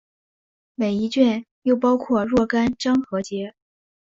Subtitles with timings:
[0.73, 3.53] 每一卷又包括若干章和节。